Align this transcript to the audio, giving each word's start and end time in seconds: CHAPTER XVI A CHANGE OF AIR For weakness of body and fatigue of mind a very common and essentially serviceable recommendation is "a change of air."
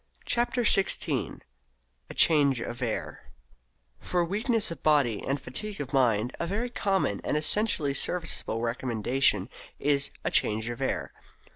CHAPTER 0.25 0.63
XVI 0.63 1.41
A 2.09 2.13
CHANGE 2.15 2.59
OF 2.59 2.81
AIR 2.81 3.31
For 3.99 4.25
weakness 4.25 4.71
of 4.71 4.81
body 4.81 5.21
and 5.23 5.39
fatigue 5.39 5.79
of 5.79 5.93
mind 5.93 6.35
a 6.39 6.47
very 6.47 6.71
common 6.71 7.21
and 7.23 7.37
essentially 7.37 7.93
serviceable 7.93 8.61
recommendation 8.63 9.47
is 9.77 10.09
"a 10.23 10.31
change 10.31 10.67
of 10.69 10.81
air." 10.81 11.13